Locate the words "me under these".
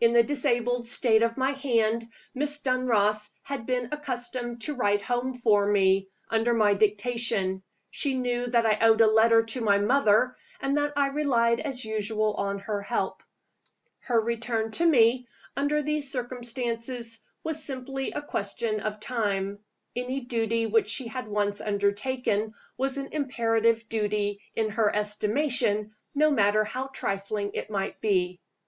14.84-16.10